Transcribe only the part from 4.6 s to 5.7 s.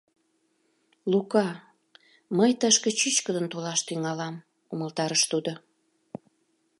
умылтарыш тудо